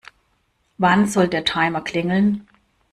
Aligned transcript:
Wann 0.79 1.05
soll 1.07 1.27
der 1.27 1.43
Timer 1.45 1.81
klingeln? 1.83 2.47